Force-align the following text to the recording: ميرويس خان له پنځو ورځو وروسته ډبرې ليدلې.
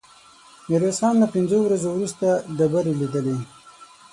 ميرويس 0.67 0.97
خان 1.01 1.15
له 1.21 1.27
پنځو 1.35 1.57
ورځو 1.63 1.89
وروسته 1.93 2.27
ډبرې 2.57 2.93
ليدلې. 2.99 3.37